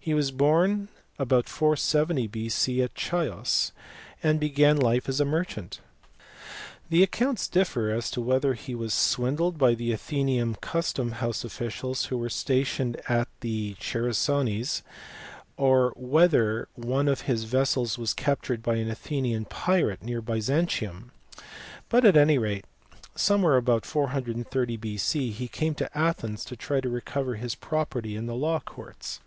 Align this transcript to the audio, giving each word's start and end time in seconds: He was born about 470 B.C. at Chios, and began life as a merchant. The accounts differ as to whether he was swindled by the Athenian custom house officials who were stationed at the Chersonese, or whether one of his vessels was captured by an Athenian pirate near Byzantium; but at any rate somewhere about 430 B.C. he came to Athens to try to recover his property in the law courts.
He 0.00 0.14
was 0.14 0.30
born 0.30 0.88
about 1.18 1.50
470 1.50 2.28
B.C. 2.28 2.80
at 2.80 2.98
Chios, 2.98 3.72
and 4.22 4.40
began 4.40 4.78
life 4.78 5.06
as 5.06 5.20
a 5.20 5.26
merchant. 5.26 5.80
The 6.88 7.02
accounts 7.02 7.46
differ 7.46 7.90
as 7.90 8.10
to 8.12 8.22
whether 8.22 8.54
he 8.54 8.74
was 8.74 8.94
swindled 8.94 9.58
by 9.58 9.74
the 9.74 9.92
Athenian 9.92 10.54
custom 10.62 11.12
house 11.12 11.44
officials 11.44 12.06
who 12.06 12.16
were 12.16 12.30
stationed 12.30 12.98
at 13.06 13.28
the 13.40 13.76
Chersonese, 13.80 14.80
or 15.58 15.92
whether 15.94 16.68
one 16.74 17.06
of 17.06 17.22
his 17.22 17.44
vessels 17.44 17.98
was 17.98 18.14
captured 18.14 18.62
by 18.62 18.76
an 18.76 18.90
Athenian 18.90 19.44
pirate 19.44 20.02
near 20.02 20.22
Byzantium; 20.22 21.12
but 21.90 22.06
at 22.06 22.16
any 22.16 22.38
rate 22.38 22.64
somewhere 23.14 23.58
about 23.58 23.84
430 23.84 24.76
B.C. 24.78 25.32
he 25.32 25.48
came 25.48 25.74
to 25.74 25.98
Athens 25.98 26.46
to 26.46 26.56
try 26.56 26.80
to 26.80 26.88
recover 26.88 27.34
his 27.34 27.54
property 27.54 28.16
in 28.16 28.24
the 28.24 28.34
law 28.36 28.58
courts. 28.60 29.20